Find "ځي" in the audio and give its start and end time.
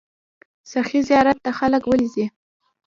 2.13-2.25